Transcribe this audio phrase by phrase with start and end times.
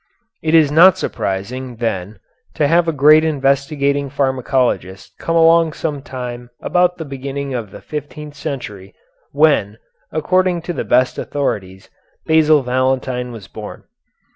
[0.41, 2.17] It is not surprising, then,
[2.55, 8.33] to have a great investigating pharmacologist come along sometime about the beginning of the fifteenth
[8.33, 8.95] century,
[9.31, 9.77] when,
[10.11, 11.91] according to the best authorities,
[12.25, 13.83] Basil Valentine was born.